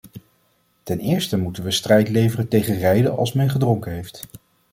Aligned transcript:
Ten 0.83 0.99
eerste 0.99 1.37
moeten 1.37 1.63
we 1.63 1.71
strijd 1.71 2.09
leveren 2.09 2.47
tegen 2.47 2.77
rijden 2.77 3.17
als 3.17 3.33
men 3.33 3.49
gedronken 3.49 3.91
heeft. 3.91 4.27